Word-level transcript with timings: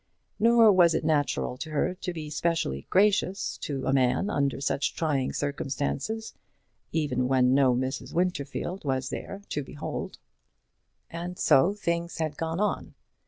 Nor 0.39 0.71
was 0.71 0.95
it 0.95 1.03
natural 1.05 1.57
to 1.57 1.69
her 1.69 1.93
to 1.93 2.11
be 2.11 2.31
specially 2.31 2.87
gracious 2.89 3.55
to 3.59 3.85
a 3.85 3.93
man 3.93 4.31
under 4.31 4.59
such 4.59 4.95
trying 4.95 5.31
circumstances, 5.31 6.33
even 6.91 7.27
when 7.27 7.53
no 7.53 7.75
Mrs. 7.75 8.11
Winterfield 8.11 8.83
was 8.83 9.09
there 9.09 9.43
to 9.49 9.63
behold. 9.63 10.17
And 11.11 11.37
so 11.37 11.75
things 11.75 12.17
had 12.17 12.35
gone 12.35 12.59
on. 12.59 12.95